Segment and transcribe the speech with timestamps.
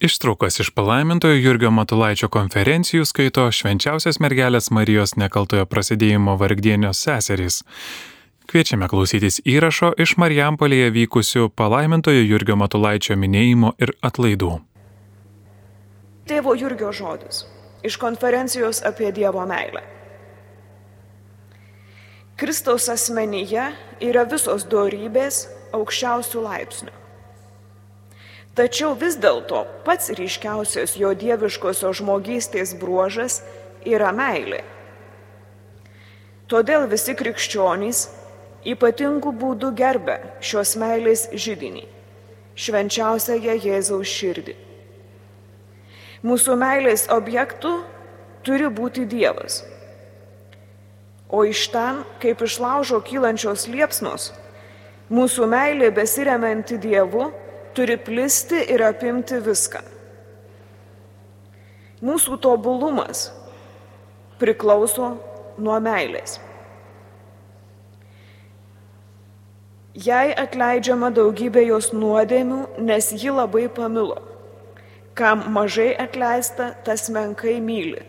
[0.00, 7.62] Ištraukas iš palaimintojo Jurgio Matulaičio konferencijų skaito švenčiausias mergelės Marijos nekaltojo prasidėjimo vargdienios seserys.
[8.44, 14.50] Kviečiame klausytis įrašo iš Marijampolėje vykusių palaimintojo Jurgio Matulaičio minėjimo ir atlaidų.
[16.28, 17.46] Tėvo Jurgio žodis
[17.80, 19.80] iš konferencijos apie Dievo meilę.
[22.36, 23.70] Kristaus asmenyje
[24.04, 27.05] yra visos dorybės aukščiausių laipsnių.
[28.56, 33.42] Tačiau vis dėlto pats ryškiausias jo dieviškosios žmogystės bruožas
[33.84, 34.62] yra meilė.
[36.48, 38.06] Todėl visi krikščionys
[38.72, 41.84] ypatingų būdų gerbė šios meilės žydinį-
[42.64, 44.56] švenčiausiąją Jėzaus širdį.
[46.24, 47.76] Mūsų meilės objektų
[48.42, 49.64] turi būti Dievas.
[51.28, 54.32] O iš ten, kaip iš laužo kylančios liepsnos,
[55.10, 57.32] mūsų meilė besiremianti Dievu,
[57.76, 59.82] turi plisti ir apimti viską.
[62.04, 63.28] Mūsų tobulumas
[64.40, 65.14] priklauso
[65.60, 66.38] nuo meilės.
[69.96, 74.18] Jai atleidžiama daugybė jos nuodėmių, nes ji labai pamilo.
[75.16, 78.02] Kam mažai atleista, tas menkai myli.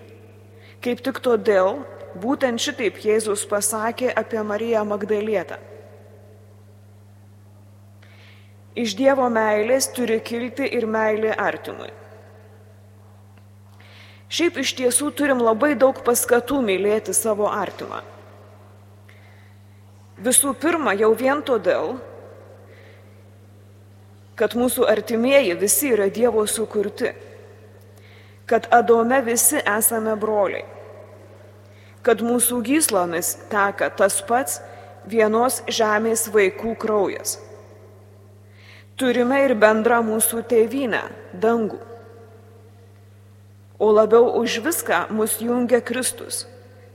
[0.83, 1.79] Kaip tik todėl,
[2.19, 5.61] būtent šitaip Jėzus pasakė apie Mariją Magdalietą.
[8.78, 11.89] Iš Dievo meilės turi kilti ir meilė artimui.
[14.30, 18.03] Šiaip iš tiesų turim labai daug paskatų mylėti savo artimą.
[20.22, 21.95] Visų pirma, jau vien todėl,
[24.38, 27.16] kad mūsų artimieji visi yra Dievo sukurti,
[28.45, 30.67] kad Adome visi esame broliai,
[32.05, 34.61] kad mūsų gyslomis teka tas pats
[35.09, 37.39] vienos žemės vaikų kraujas
[38.97, 41.03] turime ir bendrą mūsų tėvynę-
[41.43, 41.79] dangų.
[43.79, 46.47] O labiau už viską mus jungia Kristus,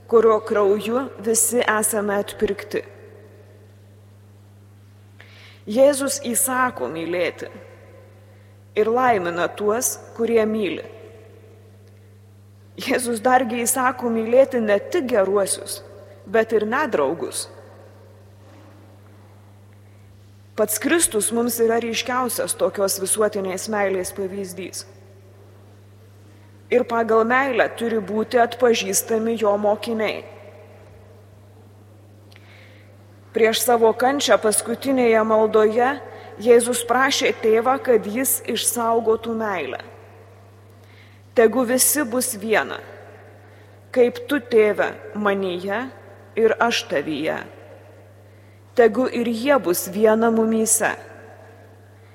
[0.07, 2.83] kurio krauju visi esame atpirkti.
[5.65, 7.47] Jėzus įsako mylėti
[8.75, 10.83] ir laimina tuos, kurie myli.
[12.75, 15.81] Jėzus dargi įsako mylėti ne tik geruosius,
[16.27, 17.47] bet ir nedraugus.
[20.53, 24.83] Pats Kristus mums yra ryškiausias tokios visuotinės meilės pavyzdys.
[26.69, 30.21] Ir pagal meilę turi būti atpažįstami jo mokiniai.
[33.33, 35.89] Prieš savo kančią paskutinėje maldoje
[36.41, 39.81] Jėzus prašė tėvą, kad jis išsaugotų meilę.
[41.37, 42.77] Tegu visi bus viena,
[43.93, 45.81] kaip tu tėve manyje
[46.37, 47.41] ir aš tavyje
[48.75, 50.93] tegu ir jie bus viena mumyse,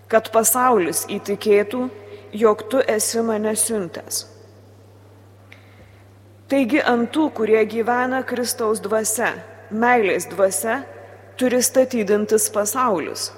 [0.08, 1.86] kad pasaulis įtikėtų,
[2.32, 4.26] jog tu esi mane siuntęs.
[6.48, 9.34] Taigi ant tų, kurie gyvena Kristaus dvasia,
[9.68, 10.80] meilės dvasia,
[11.36, 13.28] turi statydintis pasaulius.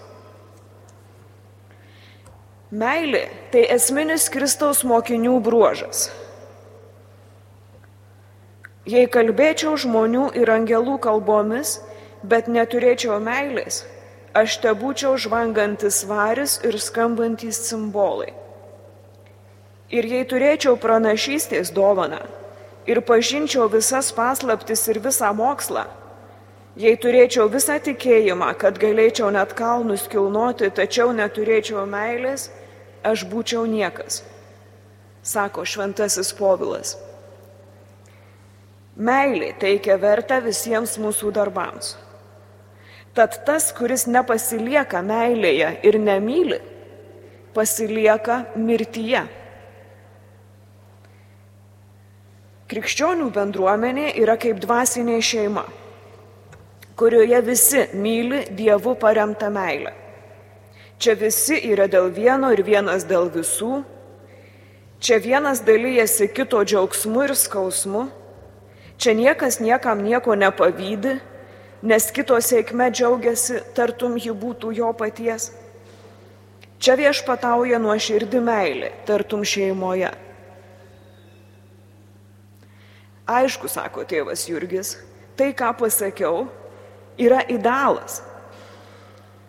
[2.71, 6.07] Meilė tai esminis Kristaus mokinių bruožas.
[8.87, 11.81] Jei kalbėčiau žmonių ir angelų kalbomis,
[12.23, 13.85] bet neturėčiau meilės,
[14.35, 18.33] aš te būčiau žvangantis varis ir skambantys simbolai.
[19.91, 22.21] Ir jei turėčiau pranašystės dovaną
[22.87, 25.85] ir pažinčiau visas paslaptis ir visą mokslą,
[26.79, 32.51] jei turėčiau visą tikėjimą, kad galėčiau net kalnus kilnoti, tačiau neturėčiau meilės,
[33.03, 34.23] aš būčiau niekas,
[35.23, 36.97] sako šventasis povilas.
[39.01, 41.95] Meilė teikia vertę visiems mūsų darbams.
[43.15, 46.60] Tad tas, kuris nepasilieka meilėje ir nemyli,
[47.56, 49.25] pasilieka mirtyje.
[52.71, 55.65] Krikščionių bendruomenė yra kaip dvasinė šeima,
[56.94, 59.91] kurioje visi myli Dievu paremtą meilę.
[61.00, 63.81] Čia visi yra dėl vieno ir vienas dėl visų.
[65.03, 68.04] Čia vienas dalyjasi kito džiaugsmu ir skausmu.
[69.01, 71.16] Čia niekas niekam nieko nepavydi
[71.82, 75.50] nes kito sėkme džiaugiasi, tartum ji būtų jo paties.
[76.80, 80.12] Čia viešpatauja nuo širdį meilė, tartum šeimoje.
[83.30, 84.97] Aišku, sako tėvas Jurgis,
[85.38, 86.48] tai, ką pasakiau,
[87.21, 88.22] yra idealas,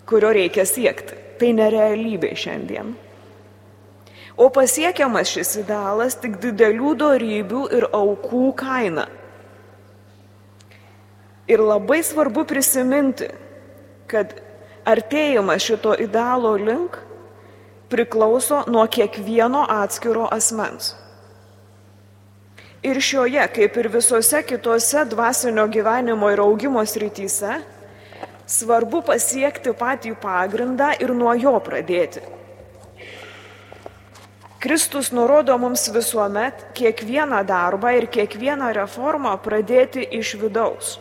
[0.05, 1.17] kurio reikia siekti.
[1.41, 2.91] Tai nerealybė šiandien.
[4.37, 9.07] O pasiekiamas šis idealas tik didelių darybių ir aukų kaina.
[11.51, 13.27] Ir labai svarbu prisiminti,
[14.07, 14.38] kad
[14.88, 16.95] artėjimas šito idealo link
[17.92, 20.94] priklauso nuo kiekvieno atskiro asmens.
[22.81, 27.59] Ir šioje, kaip ir visose kitose dvasinio gyvenimo ir augimo srityse,
[28.50, 32.24] svarbu pasiekti patį pagrindą ir nuo jo pradėti.
[34.62, 41.00] Kristus nurodo mums visuomet kiekvieną darbą ir kiekvieną reformą pradėti iš vidaus.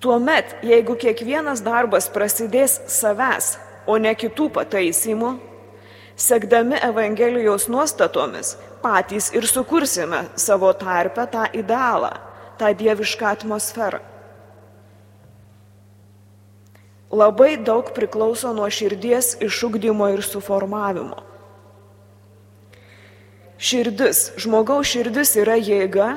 [0.00, 5.34] Tuomet, jeigu kiekvienas darbas prasidės savęs, o ne kitų pataisimų,
[6.16, 12.14] sekdami Evangelijos nuostatomis, patys ir sukursime savo tarpę tą idealą,
[12.56, 14.00] tą dievišką atmosferą.
[17.10, 21.18] Labai daug priklauso nuo širdies išugdymo ir suformavimo.
[23.60, 26.14] Širdis, žmogaus širdis yra jėga,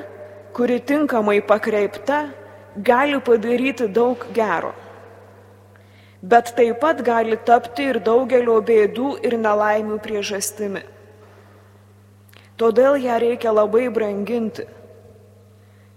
[0.56, 2.22] kuri tinkamai pakreipta
[2.78, 4.74] gali padaryti daug gero.
[6.24, 10.82] Bet taip pat gali tapti ir daugelio bėdų ir nelaimių priežastimi.
[12.58, 14.64] Todėl ją reikia labai branginti,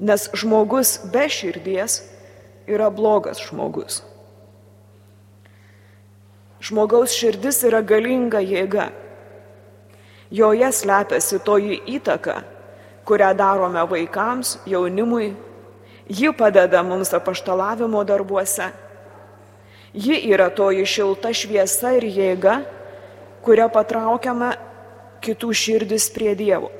[0.01, 2.01] nes žmogus be širdies
[2.67, 4.03] yra blogas žmogus.
[6.61, 8.91] Žmogaus širdis yra galinga jėga.
[10.35, 12.41] Joje slepiasi toji įtaka,
[13.07, 15.37] kurią darome vaikams, jaunimui
[16.09, 18.69] Ji padeda mums apaštalavimo darbuose.
[19.95, 22.61] Ji yra toji šilta šviesa ir jėga,
[23.43, 24.53] kuria patraukiame
[25.25, 26.71] kitų širdis prie Dievo.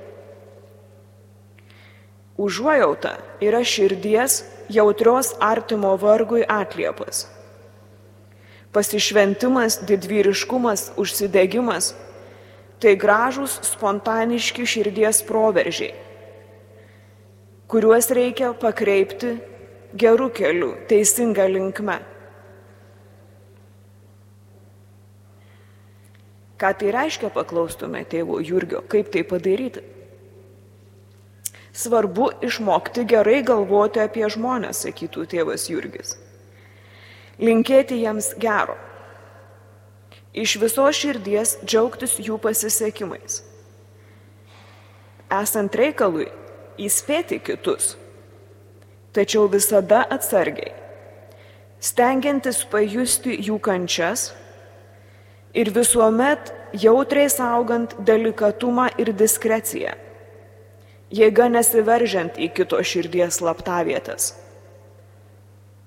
[2.37, 7.25] Užuojauta yra širdies jautrios artimo vargui atliepas.
[8.77, 11.95] Pasišventimas, didvyriškumas, užsidegimas-
[12.81, 16.06] tai gražūs spontaniški širdies proveržiai
[17.71, 19.37] kuriuos reikia pakreipti
[19.97, 21.99] gerų kelių, teisinga linkme.
[26.57, 29.83] Ką tai reiškia, paklaustume tėvo Jurgio, kaip tai padaryti.
[31.77, 36.15] Svarbu išmokti gerai galvoti apie žmonės, sakytų tėvas Jurgis.
[37.37, 38.79] Linkėti jiems gero.
[40.33, 43.43] Iš viso širdies džiaugtis jų pasisekimais.
[45.33, 46.31] Esant reikalui,
[46.79, 47.95] įspėti kitus,
[49.17, 50.75] tačiau visada atsargiai,
[51.81, 54.31] stengiantis pajusti jų kančias
[55.57, 59.95] ir visuomet jautriai saugant delikatumą ir diskreciją,
[61.11, 64.35] jėga nesiveržiant į kito širdies slaptavietas.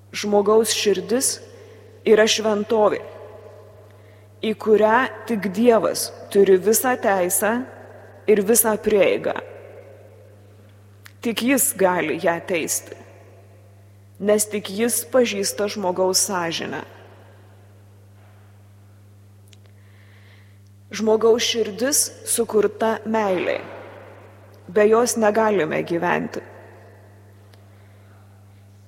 [0.10, 1.36] Žmogaus širdis
[2.08, 3.04] yra šventovė,
[4.42, 7.60] į kurią tik Dievas turi visą teisę
[8.30, 9.36] ir visą prieigą.
[11.20, 12.96] Tik jis gali ją teisti,
[14.24, 16.80] nes tik jis pažįsta žmogaus sąžinę.
[20.96, 23.60] Žmogaus širdis sukurta meiliai.
[24.72, 26.40] Be jos negalime gyventi.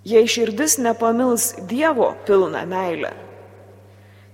[0.08, 3.12] Jei širdis nepamils Dievo pilną meilę,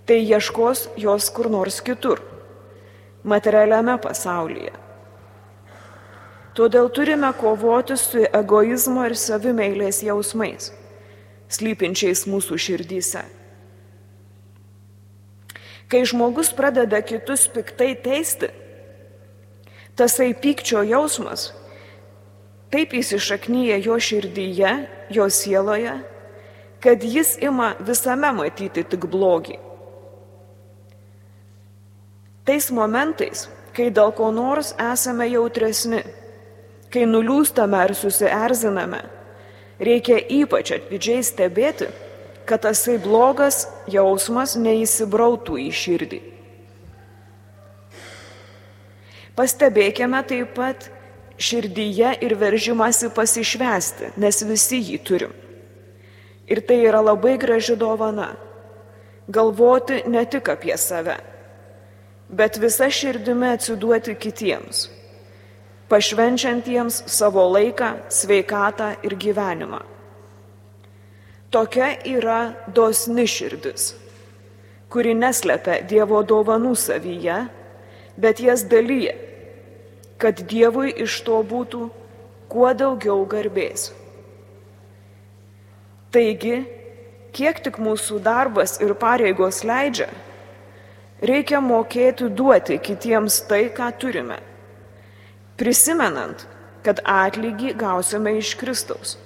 [0.06, 2.22] tai ieškos jos kur nors kitur,
[3.24, 4.87] materialiame pasaulyje.
[6.58, 10.72] Todėl turime kovoti su egoizmo ir savimeilės jausmais,
[11.54, 13.22] slypinčiais mūsų širdyse.
[15.88, 18.50] Kai žmogus pradeda kitus piktai teisti,
[19.96, 21.52] tasai pykčio jausmas
[22.74, 24.74] taip įsišaknyja jo širdyje,
[25.14, 25.94] jo sieloje,
[26.84, 29.56] kad jis ima visame matyti tik blogį.
[32.48, 36.02] Tais momentais, kai dėl ko nors esame jautresni,
[36.88, 39.02] Kai nuliūstame ar susierziname,
[39.84, 41.90] reikia ypač atidžiai stebėti,
[42.48, 46.20] kad tasai blogas jausmas neįsibrautų į širdį.
[49.38, 50.88] Pastebėkime taip pat
[51.38, 55.36] širdyje ir veržimasi pasišvesti, nes visi jį turim.
[56.48, 58.32] Ir tai yra labai graži dovana-
[59.38, 61.18] galvoti ne tik apie save,
[62.30, 64.88] bet visą širdimi atsiduoti kitiems
[65.90, 69.80] pašvenčiantiems savo laiką, sveikatą ir gyvenimą.
[71.52, 73.94] Tokia yra dosni širdis,
[74.92, 77.38] kuri neslepia Dievo dovanų savyje,
[78.20, 79.16] bet jas dalyja,
[80.20, 81.88] kad Dievui iš to būtų
[82.52, 83.94] kuo daugiau garbės.
[86.12, 86.66] Taigi,
[87.32, 90.10] kiek tik mūsų darbas ir pareigos leidžia,
[91.24, 94.42] reikia mokėti duoti kitiems tai, ką turime
[95.58, 96.46] prisimenant,
[96.86, 99.18] kad atlygį gausime iš Kristaus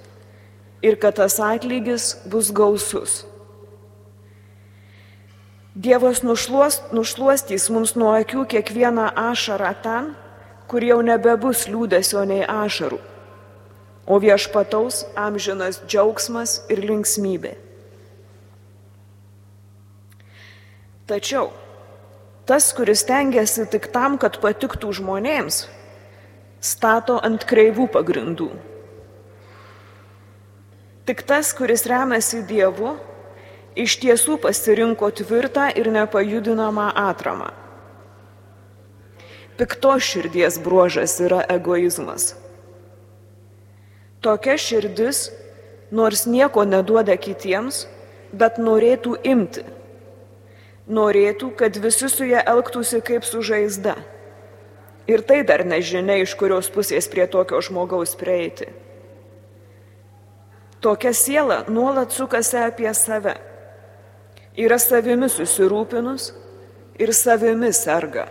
[0.82, 3.22] ir kad tas atlygis bus gausus.
[5.72, 10.10] Dievas nušluos, nušluostys mums nuo akių kiekvieną ašarą ten,
[10.68, 12.98] kur jau nebebus liūdėsio nei ašarų,
[14.04, 17.54] o viešpataus amžinas džiaugsmas ir linksmybė.
[21.08, 21.50] Tačiau
[22.44, 25.62] tas, kuris tengiasi tik tam, kad patiktų žmonėms,
[26.62, 28.52] stato ant kreivų pagrindų.
[31.02, 32.94] Tik tas, kuris remiasi Dievu,
[33.74, 37.50] iš tiesų pasirinko tvirtą ir nepajudinamą atramą.
[39.58, 42.36] Pikto širdies bruožas yra egoizmas.
[44.22, 45.26] Tokia širdis,
[45.90, 47.88] nors nieko neduoda kitiems,
[48.32, 49.66] bet norėtų imti.
[50.86, 53.96] Norėtų, kad visi su ją elgtųsi kaip su žaizda.
[55.10, 58.68] Ir tai dar nežinia, iš kurios pusės prie tokio žmogaus prieiti.
[60.82, 63.34] Tokia siela nuolat sukasi apie save
[64.58, 66.32] yra savimi susirūpinus
[67.00, 68.26] ir savimi serga.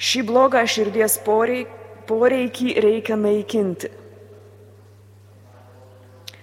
[0.00, 3.90] Šį blogą širdies poreikį reikia naikinti.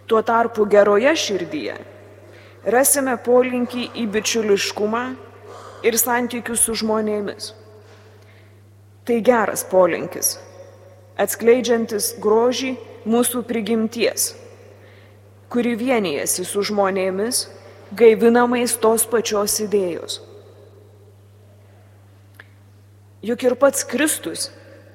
[0.08, 1.78] Tuo tarpu geroje širdyje
[2.68, 5.06] rasime polinkį į bičiuliškumą
[5.88, 7.54] ir santykius su žmonėmis.
[9.08, 10.36] Tai geras polinkis,
[11.16, 12.74] atskleidžiantis grožį
[13.08, 14.34] mūsų prigimties
[15.50, 17.46] kuri vienijasi su žmonėmis,
[17.96, 20.20] gaivinamais tos pačios idėjos.
[23.24, 24.50] Juk ir pats Kristus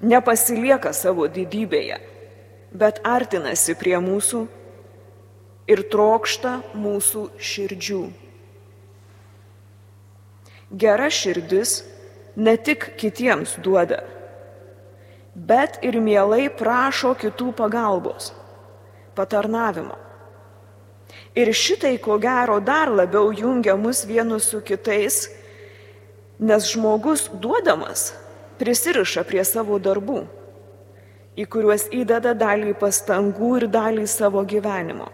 [0.05, 1.99] nepasilieka savo didybėje,
[2.73, 4.45] bet artinasi prie mūsų
[5.73, 8.03] ir trokšta mūsų širdžių.
[10.73, 11.81] Gera širdis
[12.37, 14.03] ne tik kitiems duoda,
[15.35, 18.33] bet ir mielai prašo kitų pagalbos,
[19.17, 19.99] patarnavimo.
[21.37, 25.29] Ir šitai, ko gero, dar labiau jungia mus vienus su kitais,
[26.41, 28.13] nes žmogus duodamas
[28.61, 30.23] prisiriša prie savo darbų,
[31.37, 35.09] į kuriuos įdeda dalį pastangų ir dalį savo gyvenimo.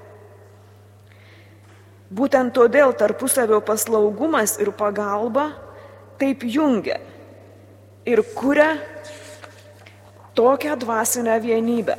[2.08, 5.50] Būtent todėl tarpusavio paslaugumas ir pagalba
[6.18, 6.98] taip jungia
[8.06, 8.76] ir kuria
[10.34, 11.96] tokią dvasinę vienybę.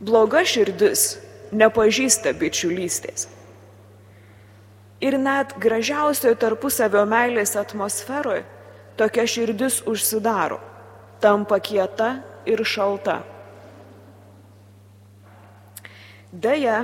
[0.00, 1.18] Bloga širdis
[1.52, 3.26] nepažįsta bičiulystės.
[5.00, 8.44] Ir net gražiausioje tarpusavio meilės atmosferoje
[8.98, 10.58] tokia širdis užsidaro,
[11.22, 13.20] tampa kieta ir šalta.
[16.32, 16.82] Deja,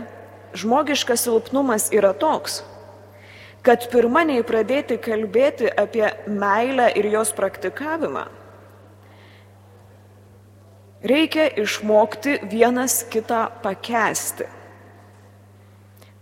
[0.55, 2.63] žmogiškas silpnumas yra toks,
[3.65, 8.27] kad pirma nei pradėti kalbėti apie meilę ir jos praktikavimą,
[11.05, 14.49] reikia išmokti vienas kitą pakesti.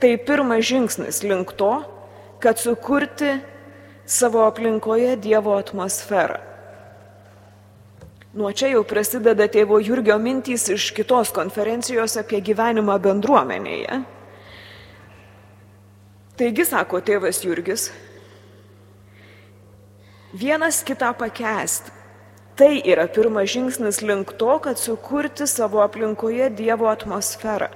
[0.03, 1.75] Tai pirmas žingsnis link to,
[2.43, 3.37] kad sukurti
[4.07, 6.41] savo aplinkoje Dievo atmosferą.
[8.33, 13.99] Nuo čia jau prasideda tėvo Jurgio mintys iš kitos konferencijos apie gyvenimą bendruomenėje.
[16.37, 17.91] Taigi, sako tėvas Jurgis,
[20.33, 21.99] vienas kitą pakesti.
[22.53, 27.71] Tai yra pirmas žingsnis link to, kad sukurti savo aplinkoje Dievo atmosferą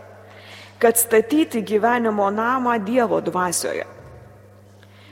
[0.78, 3.84] kad statyti gyvenimo namą Dievo dvasioje.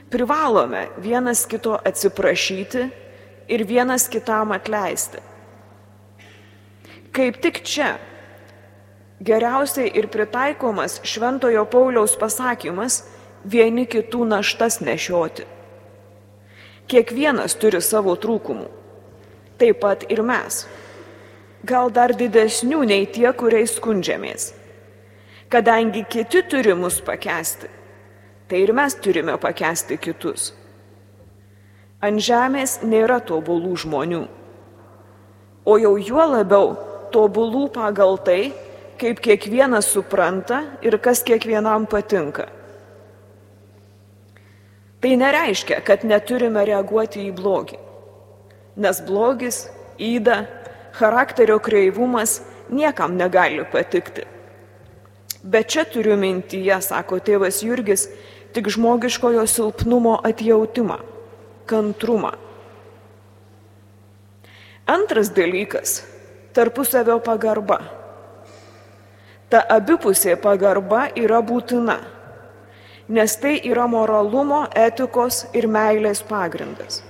[0.09, 2.89] Privalome vienas kito atsiprašyti
[3.47, 5.17] ir vienas kitam atleisti.
[7.11, 7.95] Kaip tik čia
[9.19, 13.03] geriausiai ir pritaikomas Šventojo Pauliaus pasakymas
[13.45, 15.45] vieni kitų naštas nešioti.
[16.89, 18.67] Kiekvienas turi savo trūkumų,
[19.61, 20.65] taip pat ir mes.
[21.65, 24.51] Gal dar didesnių nei tie, kuriais skundžiamės
[25.49, 27.67] kadangi kiti turi mus pakesti,
[28.47, 30.53] tai ir mes turime pakesti kitus.
[32.03, 34.23] Ant žemės nėra tobulų žmonių,
[35.65, 36.73] o jau juo labiau
[37.13, 38.51] tobulų pagal tai,
[38.99, 42.49] kaip kiekvienas supranta ir kas kiekvienam patinka.
[45.01, 47.79] Tai nereiškia, kad neturime reaguoti į blogį,
[48.81, 49.65] nes blogis,
[50.01, 50.45] įda,
[50.95, 54.25] charakterio kreivumas niekam negali patikti.
[55.45, 58.07] Bet čia turiu mintyje, sako tėvas Jurgis,
[58.55, 60.97] tik žmogiškojo silpnumo atjautimą,
[61.69, 62.31] kantrumą.
[64.87, 66.01] Antras dalykas-
[66.55, 67.79] tarpusavio pagarba.
[69.49, 71.99] Ta abipusė pagarba yra būtina,
[73.07, 77.03] nes tai yra moralumo, etikos ir meilės pagrindas.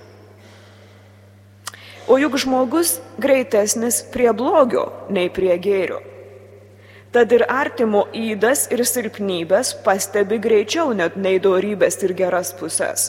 [2.07, 6.01] O juk žmogus greitesnis prie blogio nei prie gėrio.
[7.15, 13.07] Tad ir artimo įdas ir silpnybės pastebi greičiau net nei dorybės ir geras pusės.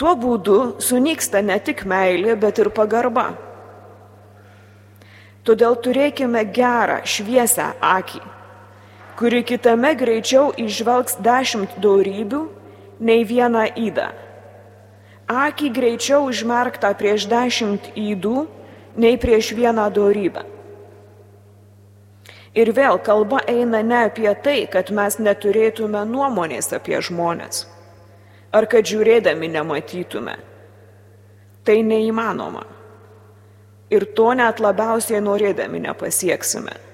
[0.00, 3.34] Tuo būdu sunyksta ne tik meilė, bet ir pagarba.
[5.44, 8.22] Todėl turėkime gerą, šviesę akį,
[9.20, 12.40] kuri kitame greičiau išvelgs dešimt dorybių
[13.04, 14.06] nei vieną įdą.
[15.28, 18.46] Akį greičiau užmerktą prieš dešimt įdų
[18.96, 20.46] nei prieš vieną dorybę.
[22.56, 27.66] Ir vėl kalba eina ne apie tai, kad mes neturėtume nuomonės apie žmonės,
[28.56, 30.40] ar kad žiūrėdami nematytume.
[31.62, 32.64] Tai neįmanoma.
[33.92, 36.89] Ir to net labiausiai norėdami nepasieksime.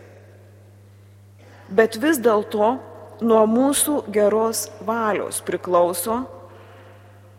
[1.68, 2.76] Bet vis dėlto
[3.26, 6.20] nuo mūsų geros valios priklauso,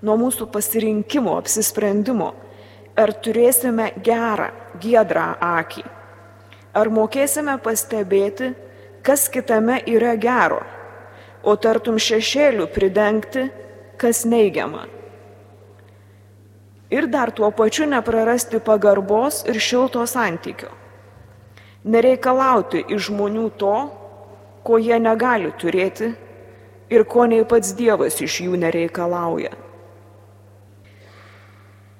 [0.01, 2.33] nuo mūsų pasirinkimo, apsisprendimo,
[2.97, 5.85] ar turėsime gerą, giedrą akį
[6.77, 8.51] Ar mokėsime pastebėti,
[9.01, 10.59] kas kitame yra gero,
[11.41, 13.47] o tartum šešėlių pridengti,
[13.97, 14.83] kas neigiama.
[16.93, 20.69] Ir dar tuo pačiu neprarasti pagarbos ir šilto santykio.
[21.87, 23.75] Nereikalauti iš žmonių to,
[24.67, 26.11] ko jie negali turėti
[26.91, 29.53] ir ko nei pats Dievas iš jų nereikalauja.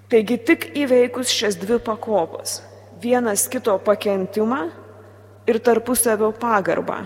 [0.08, 2.62] Taigi tik įveikus šias dvi pakopas
[3.02, 4.62] vienas kito pakentimą
[5.48, 7.02] ir tarpusavio pagarbą.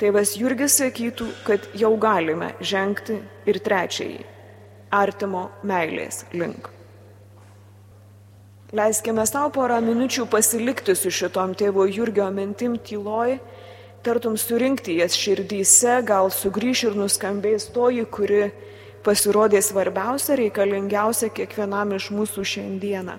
[0.00, 4.24] Tėvas Jurgis sakytų, kad jau galime žengti ir trečiąjį-
[5.02, 6.79] artimo meilės link.
[8.70, 13.40] Leiskime savo porą minučių pasilikti su šitom tėvo Jurgio mintim tyloj,
[14.06, 18.44] tartum surinkti jas širdyse, gal sugrįž ir nuskambės toji, kuri
[19.02, 23.18] pasirodė svarbiausia, reikalingiausia kiekvienam iš mūsų šiandieną.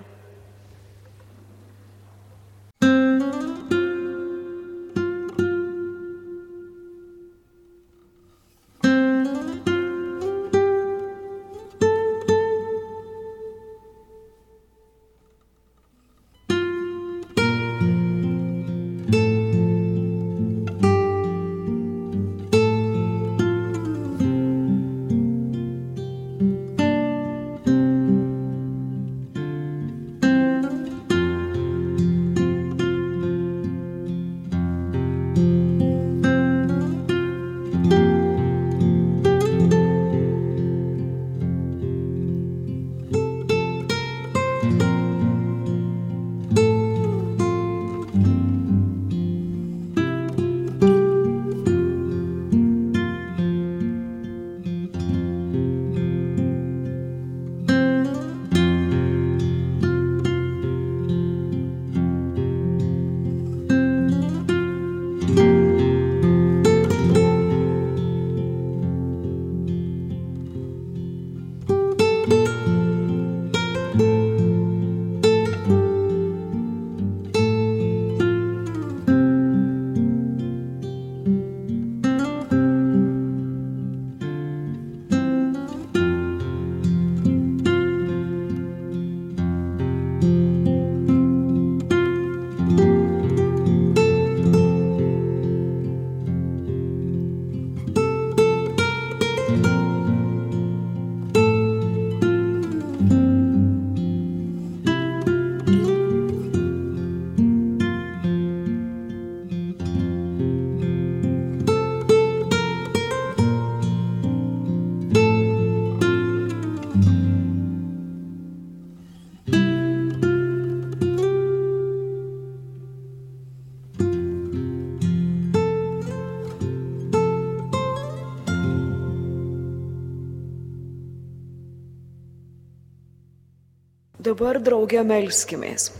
[134.32, 135.90] Dabar draugė melskimės.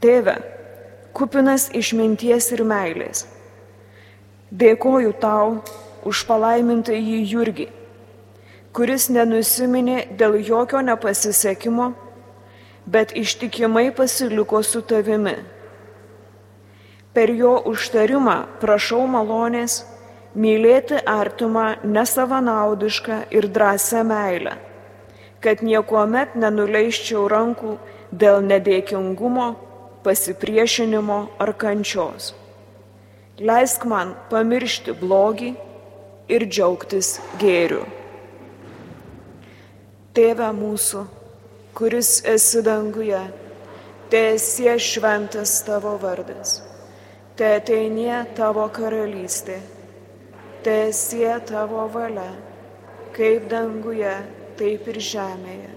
[0.00, 0.32] Tėve,
[1.12, 3.26] kupinas išminties ir meilės,
[4.62, 5.58] dėkoju tau
[6.08, 7.68] už palaimintą jį Jurgį,
[8.72, 11.90] kuris nenusiminė dėl jokio nepasisekimo,
[12.88, 15.36] bet ištikimai pasiliko su tavimi.
[17.12, 19.82] Per jo užtarimą prašau malonės
[20.32, 24.60] mylėti artimą nesavanaudišką ir drąsią meilę
[25.42, 27.76] kad niekuomet nenuleiščiau rankų
[28.12, 29.48] dėl nedėkingumo,
[30.06, 32.32] pasipriešinimo ar kančios.
[33.42, 35.52] Leisk man pamiršti blogį
[36.30, 37.84] ir džiaugtis gėriu.
[40.12, 41.06] Tėve mūsų,
[41.74, 43.22] kuris esi danguje,
[44.12, 46.58] Tiesie šventas tavo vardas,
[47.32, 49.54] te ateinie tavo karalystė,
[50.66, 52.26] tiesie tavo valia,
[53.16, 54.12] kaip danguje,
[54.62, 55.72] taip ir žemėje.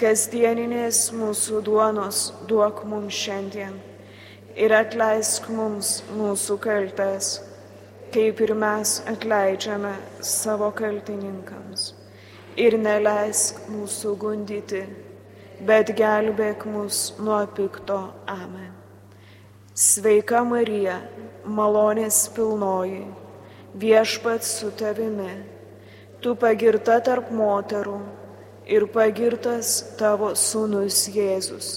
[0.00, 3.76] Kasdieninės mūsų duonos duok mums šiandien
[4.58, 7.28] ir atleisk mums mūsų kaltes,
[8.14, 9.92] kaip ir mes atleidžiame
[10.24, 11.92] savo kaltininkams.
[12.58, 14.80] Ir neleisk mūsų gundyti,
[15.68, 18.00] bet gelbėk mus nuo pikto.
[18.26, 18.72] Amen.
[19.78, 20.96] Sveika Marija,
[21.46, 23.04] malonės pilnoji,
[23.78, 25.36] viešpats su tavimi,
[26.22, 27.98] tu pagirta tarp moterų
[28.66, 31.68] ir pagirtas tavo sūnus Jėzus.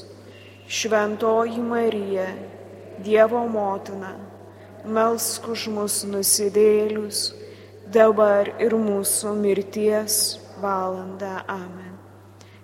[0.71, 2.27] Šventoji Marija,
[3.01, 4.15] Dievo motina,
[4.85, 7.31] melsk už mus nusidėlius,
[7.91, 10.17] dabar ir mūsų mirties
[10.61, 11.41] valanda.
[11.49, 11.97] Amen.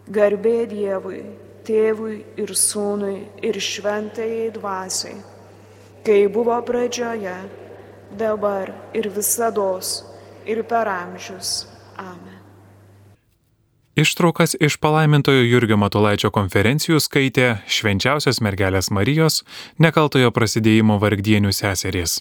[0.07, 1.23] Garbė Dievui,
[1.67, 5.17] tėvui ir sūnui ir šventajai dvasiai,
[6.07, 7.37] kai buvo pradžioje,
[8.17, 9.65] dabar ir visada
[10.47, 11.67] ir per amžius.
[11.97, 12.37] Amen.
[13.97, 19.41] Ištraukas iš palaimintojo Jurgio Matulaičio konferencijų skaitė švenčiausios mergelės Marijos
[19.81, 22.19] nekaltojo prasidėjimo vargdienių seserys.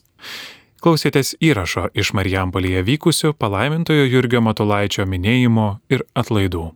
[0.81, 6.71] Klausėtės įrašo iš Marijampolėje vykusių palaimintojo Jurgio Matulaičio minėjimo ir atlaidų.